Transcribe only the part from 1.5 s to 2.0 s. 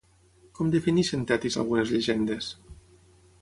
algunes